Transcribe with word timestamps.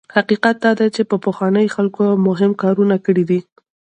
حقیقت 0.15 0.55
دا 0.63 0.71
دی 0.79 0.87
چې 0.95 1.01
پخوانیو 1.25 1.73
خلکو 1.75 2.03
مهم 2.27 2.51
کارونه 2.61 2.95
کړي 3.05 3.23
دي. 3.29 3.39